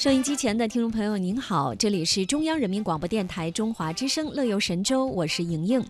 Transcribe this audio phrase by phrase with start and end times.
[0.00, 5.84] 收音机前的听众朋友，您好，这里是中央人民广播电台中华之声《乐游神州》，我是莹莹。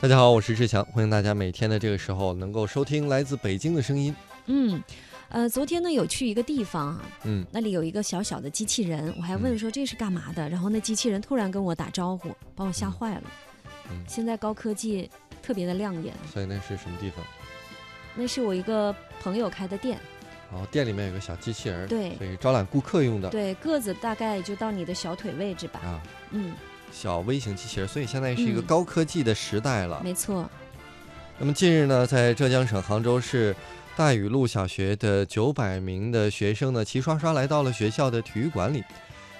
[0.00, 4.16] 大家好，我是志强，欢迎大家每天的这个时候能够收听来自北京的声音。
[4.46, 4.82] 嗯，
[5.28, 13.22] 呃，昨天呢有去一个地方啊，嗯，那里有一个小小的机器人，我还问说这是干嘛的，然后那机器人突然跟我打招呼，把我吓坏了。
[13.90, 15.10] 嗯现在高科技
[15.42, 17.22] 特别的亮眼，所以那是什么地方？
[18.14, 20.00] 那是我一个朋友开的店，
[20.52, 23.28] 哦，店里面有个小机器人，对所以招揽顾客用的。
[23.30, 25.80] 对，个子大概就到你的小腿位置吧。
[25.84, 26.52] 啊，嗯，
[26.92, 30.00] 小微型机器人，所以现在是一个嗯高科技的时代了。
[30.02, 30.50] 没错。
[31.38, 33.54] 那么近日呢，在浙江省杭州市
[33.96, 38.82] 大禹路小学的九百名的学生呢，齐刷刷来到了学校的体育馆里。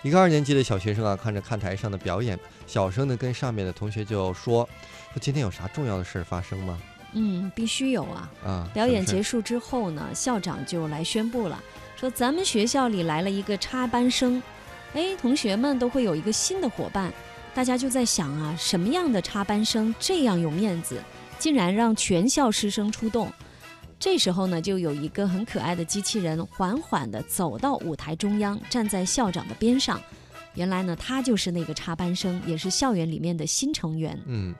[0.02, 4.66] 一个二年级的小学生啊，看着看台上的表演，小声的跟上面的同学就说
[5.12, 6.80] ：“说今天有啥重要的事儿发生吗？
[7.12, 8.30] 嗯，必须有啊。
[8.44, 11.62] 啊，表演结束，之后呢，校长就来宣布了，
[11.96, 14.42] 说咱们学校里来了一个插班生，
[14.94, 17.12] 哎，同学们都会有一个新的伙伴，
[17.54, 21.02] 大家就在想啊，什么样的插班生这样有面子，
[21.38, 23.32] 竟然让全校师生出动。
[23.98, 30.00] 这时候呢，就有一个很可爱的机器人缓缓地走到舞台中央，站在校长的边上。
[30.54, 34.18] 原来呢，他就是那个插班生，也是校园里面的新成员。
[34.26, 34.54] 嗯。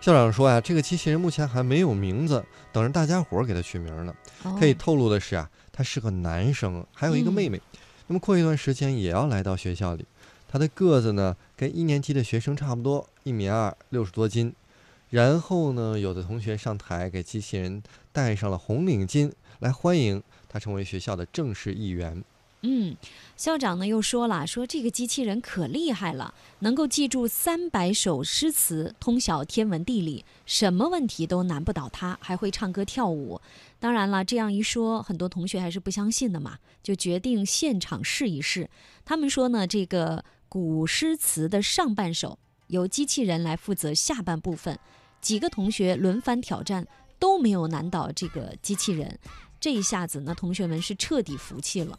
[0.00, 4.14] 校长说呀、这个机器人目前还没有名字，等着大家伙儿给它取名呢。
[4.44, 7.60] 哦可以透露的是啊，他是个男生，还有一个嗯妹妹。
[8.06, 10.06] 那么过一段时间也要来到学校里，
[10.48, 14.54] 他的个子呢跟一年级的学生差不多，一米二，六十多斤。
[15.10, 22.22] 然后呢，有的同学上台给机器人戴上了红领巾，来欢迎他成为学校的正式一员。
[22.68, 22.96] 嗯，
[23.36, 33.40] 校长呢又说了，说这个机器人可厉害了，能够记住三百首诗词，通晓天文地理，什么问题都难不倒他，还会唱歌跳舞。
[33.78, 38.68] 当然了，这样一说，很多同学还是不相信的嘛，就决定现场试一试。
[39.04, 42.36] 他们说呢，这个古诗词的上半首
[42.66, 44.76] 由机器人来负责下半部分，
[45.20, 46.84] 几个同学轮番挑战，
[47.20, 49.16] 都没有难倒这个机器人。
[49.60, 51.96] 这一下子呢，同学们是彻底服气了。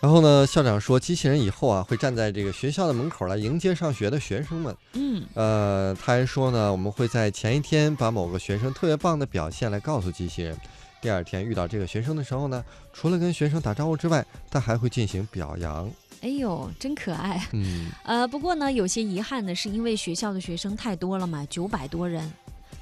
[0.00, 4.76] 然后呢，校长说，机器人以后啊会站在这个学校的门口来迎接上学的学生们。
[4.92, 5.24] 嗯。
[5.34, 10.56] 呃，他还说呢，我们会在前一天把某个学生特别棒的表现来告诉机器人，
[11.02, 15.90] 第二天遇到这个学生的时候呢，除了跟学生打招呼之外，他还会进行表扬。
[16.20, 17.44] 哎呦，真可爱。
[17.52, 22.32] 嗯，呃，不过呢，有些遗憾的是，因为学校的学生太多了嘛，九百多人，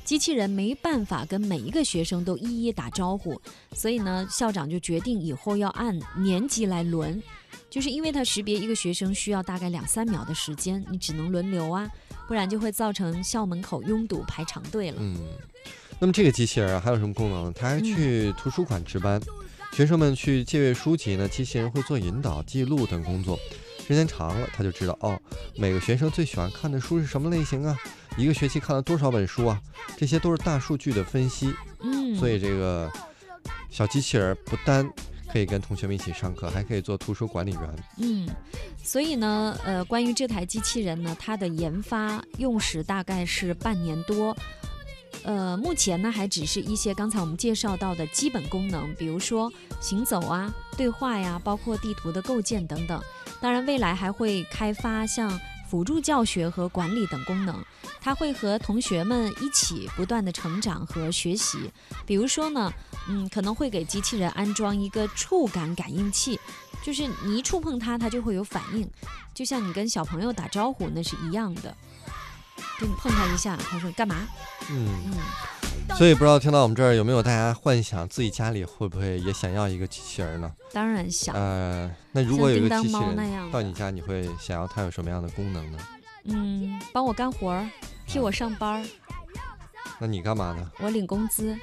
[0.07, 3.39] 机器人没办法跟每一个学生都一一打招呼，
[3.75, 7.21] 所以呢，校长就决定以后要按年级来轮，
[7.69, 11.91] 就是因为他识别一个学生需要大概两三秒的时间，你只能轮流啊，
[12.29, 14.99] 不然就会造成校门口拥堵排长队了。
[15.01, 15.19] 嗯，
[15.99, 17.53] 那么这个机器人啊还有什么功能呢？
[17.57, 19.21] 它还去图书馆值班，
[19.73, 23.37] 学生们去借阅书籍呢，机器人会做引导、记录等工作。
[23.89, 25.21] 时间长了，他就知道哦，
[25.57, 27.77] 每个学生最喜欢看的书是什么类型啊，
[28.17, 29.61] 一个学期看了多少本书啊，
[29.97, 31.55] 这些都是大数据的分析。
[31.81, 32.91] 嗯，所以这个
[33.71, 34.91] 小机器人不单
[35.31, 37.61] 可以跟同学们一起上课，还可以做图书管理员。
[37.99, 38.29] 嗯，
[38.83, 44.35] 所以呢，呃，关于这台机器人呢，它的研发用时大概是半年多。
[45.23, 53.03] 呃，目前呢还只是一些刚才我们介绍到的基本功能，比如说行走啊、对话呀，包括地图的构建等等。
[53.41, 55.29] 当然，未来还会开发像
[55.69, 57.63] 辅助教学和管理等功能，
[58.01, 61.71] 它会和同学们一起不断的成长和学习。
[62.07, 62.73] 比如说呢，
[63.09, 66.39] 嗯，可能会给机器人安装一个触感感应器，
[66.83, 68.89] 就是你一触碰它，它就会有反应，
[69.35, 71.77] 就像你跟小朋友打招呼那是一样的。
[72.79, 74.17] 就你碰它一下，他说干嘛？
[74.71, 75.13] 嗯，嗯，
[75.95, 80.53] 所以不知道听到我们这儿有没有大家幻想自己家里会不会也想要一个机器人呢？
[80.73, 81.35] 当然想。
[81.35, 85.79] 呃，那如果有一个机器人到你家，你会想要它有什么样的功能呢？
[86.25, 87.67] 嗯，帮我干活儿，
[88.07, 88.87] 替我上班儿，
[89.99, 90.71] 那你干嘛呢？
[90.81, 91.57] 我领工资，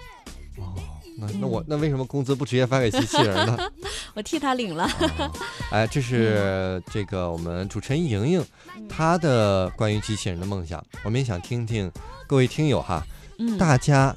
[0.57, 0.73] 哦，
[1.19, 3.57] 那那嗯我那为什么工资不直接发给机器人呢？
[4.15, 4.85] 我替他领了。
[5.17, 5.31] 哦
[5.69, 8.45] 哎，这是这个我们主持人莹莹
[8.87, 11.91] 她的关于机器人的梦想，我们也想听听
[12.25, 13.05] 各位听友哈，
[13.42, 14.14] 嗯，大家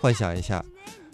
[0.00, 0.64] 幻想一下，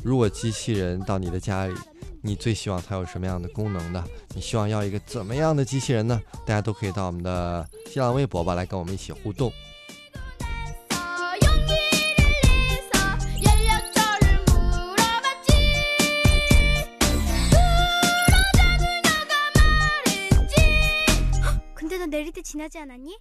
[0.02, 1.74] 如果机器人到你的家里，
[2.22, 4.04] 你最希望它有什么样的功能呢？
[4.34, 6.20] 你希望要一个怎么样的机器人呢？
[6.46, 9.52] 大家都可以到我们的新浪微博吧，来跟我们一起互动。
[11.42, 12.90] 용기를 내서
[13.42, 15.48] 연락처를 물어봤지
[17.50, 20.54] 그러자 그녀가 말했지
[21.74, 23.18] 근데 너 내릴 때 지나지 않았니?